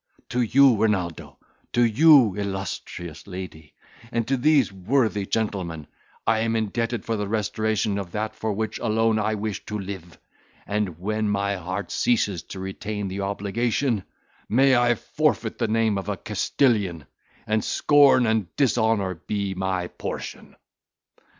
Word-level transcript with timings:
To 0.29 0.41
you, 0.41 0.77
Renaldo, 0.81 1.37
to 1.73 1.83
you 1.83 2.33
illustrious 2.35 3.27
lady, 3.27 3.75
and 4.11 4.27
to 4.27 4.35
these 4.35 4.71
worthy 4.73 5.27
gentlemen, 5.27 5.85
am 6.25 6.55
I 6.55 6.57
indebted 6.57 7.05
for 7.05 7.15
the 7.15 7.27
restoration 7.27 7.99
of 7.99 8.11
that 8.13 8.33
for 8.35 8.51
which 8.51 8.79
alone 8.79 9.19
I 9.19 9.35
wish 9.35 9.63
to 9.67 9.77
live; 9.77 10.17
and 10.65 10.97
when 10.97 11.29
my 11.29 11.55
heart 11.57 11.91
ceases 11.91 12.41
to 12.45 12.59
retain 12.59 13.09
the 13.09 13.21
obligation, 13.21 14.03
may 14.49 14.75
I 14.75 14.95
forfeit 14.95 15.59
the 15.59 15.67
name 15.67 15.99
of 15.99 16.09
a 16.09 16.17
Castilian, 16.17 17.05
and 17.45 17.63
scorn 17.63 18.25
and 18.25 18.47
dishonour 18.55 19.13
be 19.27 19.53
my 19.53 19.85
portion." 19.89 20.55